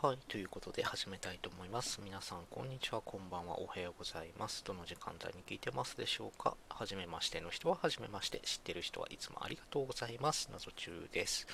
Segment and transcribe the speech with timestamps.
[0.00, 2.00] はい、ということで始めたいと思います。
[2.04, 4.62] 皆さん、こんにちは、こんばんは、おはようございます。
[4.64, 6.56] どの時間帯に聞いてますでしょうか？
[6.68, 10.50] はじめましての人ははじめまして、知ってる人はいつもありがとうございます。
[10.52, 11.48] 謎中です。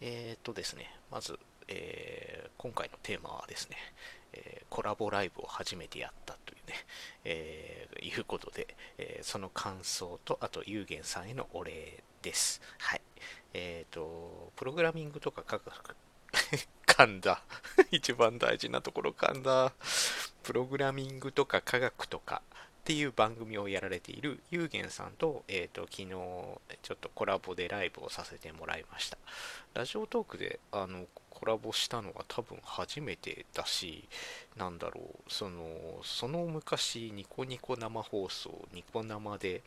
[0.00, 3.76] えー、っとですね、まず、えー、今回のテーマはですね、
[4.34, 6.76] えー、コラボライブを初めてやったというね、
[7.24, 8.68] えー、いうことで、
[8.98, 12.62] えその感想と、あと、ゆうげんさんへのお礼です。
[12.78, 13.00] はい。
[13.52, 15.96] えっ、と、プログラミングとか科学
[16.94, 17.42] 噛んだ。
[17.90, 19.72] 一番大事なところ噛んだ。
[20.44, 22.40] プログラミングとか科学とか
[22.84, 26.58] っていう番組をやられているゆうげんさんと、えっ、ー、と、昨日、ちょ
[26.92, 29.16] っとコラボでライブをさせてもらいました。
[29.72, 34.06] ラジオトークで、あの、コラボしたのが多分初めてだし、
[34.58, 35.66] なんだろう、その、
[36.02, 39.62] その昔、ニコニコ生放送、ニコ生で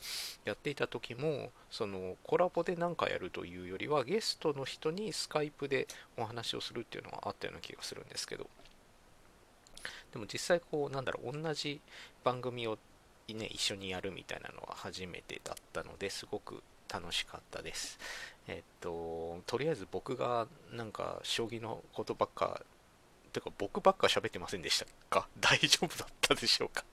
[0.45, 8.47] やっていた時も、その、コラボで何かやるというよりは、ゲストの人にスカイプでお話をするっていうのがあったような気がするんですけど、
[10.13, 11.81] でも実際こう、なんだろう、同じ
[12.23, 12.78] 番組を
[13.33, 18.00] ね、一緒にやるみたいなのは初めてだったのですごく楽しかったです。
[18.47, 22.61] えっと、とりあえず僕がなんか将棋のことばっか、
[23.34, 25.28] てか僕ばっか喋ってませんでしたか？
[25.42, 26.86] 大丈夫だったでしょうか？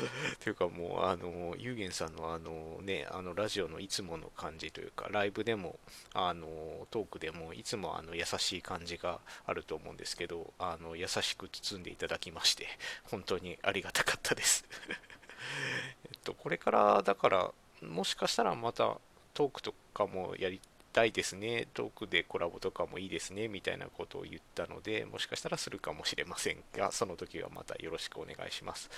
[0.42, 5.78] というかもう、あの、ゆうげんさんのあのね、あのラジオのいつもの感じというか、ライブでも、
[6.14, 12.66] あの、トークでもいつもあの優しい感じがあると思うんですけど、あの、優しく包んでいただきまして、
[13.04, 14.64] 本当にありがたかったです。
[16.04, 18.96] えっと、これからだからもしかしたらまた
[19.34, 20.60] トークとかもやり
[20.92, 28.90] たいですね、トークでコラボとかもいいですね、みたいなことを言ったので、もしかしたらするかもしれませんが、その時はまたよろしくお願いします。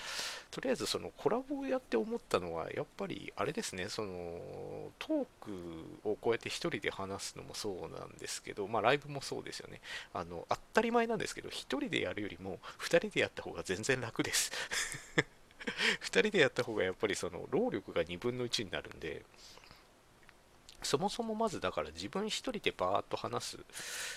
[0.51, 9.81] とりあえずそのコラボをやって思ったのは、やっぱりあれですね、そのトークをこうやって1人で話すのもそうなんですけど、まあライブもそうですよね。
[10.13, 14.53] あの、当たり前なんですけど、1人でやるよりも2人でやった方が全然楽です
[16.03, 19.25] 2人でやった方がやっぱりその労力が2分の1になるんで、
[20.95, 23.59] そもそもまずだから自分一人でバーッと話す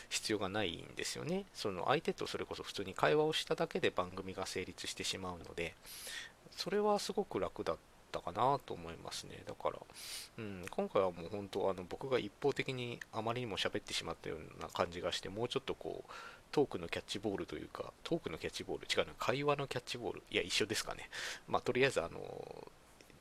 [0.10, 1.46] 必要がないんですよね。
[1.56, 5.74] その相手とそれこそ普通に会話をしただけで番組が成立してしまうので、
[6.56, 7.78] それはすごく楽だっ
[8.12, 9.42] たかなと思いますね。
[9.48, 9.80] だから、
[10.38, 16.12] うん、今回はもう本当あの僕が一方的にあまりにも喋ってしまったような感じがして、もうちょっとこう、
[16.52, 21.10] トークのキャッチボールというか、トークのキャッチボール、違うな、会話のキャッチボール、いや、一緒ですかね。
[21.48, 22.68] まあ、とりあえず、あの、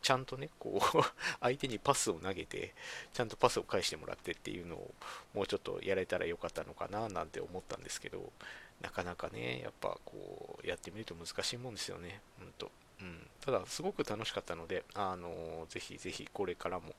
[0.06, 1.02] ちゃんとね、こう
[1.42, 2.76] 相手にパスを投げて、
[3.12, 4.94] ちゃんとパスを返してもらってっていうのを、
[5.34, 8.32] もうちょっとやれたらよかったのかな、なんて思ったんですけど、
[8.80, 12.70] なかなかね、やっぱこう、やってみると難しいもんですよね、ほんと。
[13.00, 16.94] うん、ただ、すごく楽しかったので、あのぜひぜひこれからも、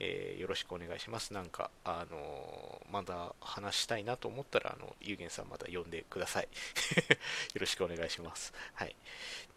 [0.00, 1.34] えー、よろしくお願いします。
[1.34, 6.48] なんか、あのまだ話したいなと思ったら、あの、ゆうげんさんまた呼んでください。
[7.52, 8.54] よろしくお願いします。
[8.72, 8.96] はい。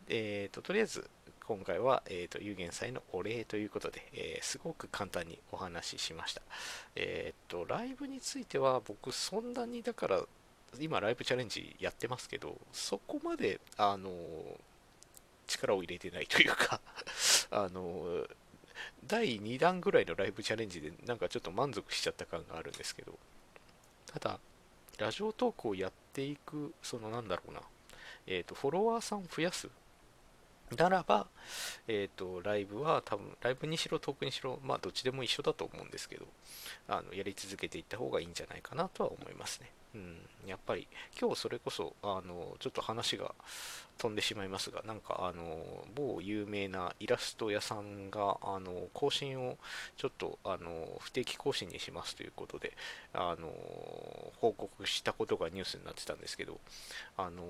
[0.10, 1.10] えっ、ー、と、とりあえず、
[1.50, 6.44] 今回は、えっ、ー、と、有限祭のお礼ということで、えー、すごく簡単にお話ししました。
[6.96, 10.22] えっ、と、ライブについては僕そんなにだから、
[10.80, 14.12] 今ライブチャレンジやってますけど、そこまで、あの
[15.48, 16.80] 力を入れてないというか
[17.50, 18.28] あの、
[19.08, 23.18] 第2弾ぐらいのライブチャレンジでなんかちょっと満足しちゃった感があるんですけど、
[24.06, 24.40] ただ、
[25.00, 27.62] ラジオトークをやっていく、そのなんだろうな、
[28.28, 29.68] えっ、ー、と、フォロワーさんを増やす
[30.78, 31.28] ならば、
[31.88, 36.26] えっ、ー、と、ライブは多分、ライブにしろ、トークにしろ、まあ、どっちでも一緒だと思うんですけど、
[36.88, 39.72] あの、やり続けていった方がいいんじゃないかなとは思いますね。
[39.96, 40.88] うん、やっぱり、
[41.20, 43.34] 今日それこそ、あの、ちょっと話が
[43.98, 49.58] 飛んでしまいますが、なんかあの、某有名なイラスト屋さんが、あの、更新を
[49.98, 52.74] ちょっと、あの、不定期更新にしますということで、
[53.14, 53.52] あの、
[54.38, 56.60] 報告したことがニュースになってたんですけど、
[57.18, 57.44] あの、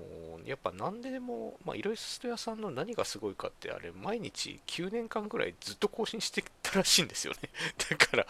[0.44, 7.50] やっぱ何でも、まあ、イラスト屋さんの何がすごいかって、あれ、毎日9年間ぐらいずっと更新してたらしいんですよね。
[7.90, 8.26] だから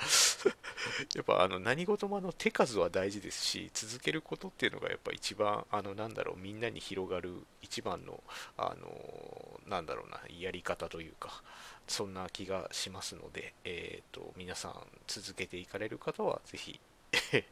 [1.15, 7.33] やっぱあの、何事もあの、手数は大事ですし、続けることっていうのがやっぱ一番、あの、なんだろう、みんなに広がる
[7.63, 8.23] 一番の、
[8.57, 11.43] あのなんだろうな、やり方というか、
[11.87, 14.75] そんな気がしますので、えーと、皆さん
[15.07, 16.81] 続けていかれる方は、ぜひ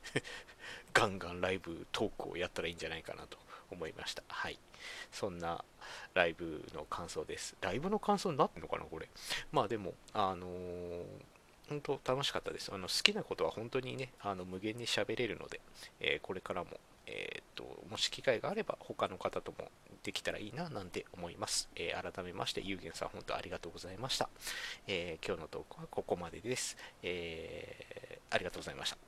[0.93, 3.39] ガンガンライブトークをやったらいいんじゃないかなと
[3.71, 4.23] 思いました。
[4.29, 4.59] はい。
[5.13, 5.65] そんな
[6.15, 7.57] ライブの感想です。
[7.61, 9.09] ライブの感想になってんのかな、これ。
[9.53, 11.05] まあでも、あのー、
[11.69, 12.71] 本当楽しかったです。
[12.73, 15.61] あの好きなことは本当にね、あの無限に喋れるので、
[16.01, 16.71] えー、これからも、
[17.07, 19.71] えー、っと、もし機会があれば他の方とも
[20.03, 21.69] できたらいいななんて思います。
[21.77, 24.29] えー、改めまして、ゆうげんさん本当ありがとうございました。
[24.87, 26.77] え、今日のトークはここまでです。
[27.03, 29.08] え、ありがとうございました。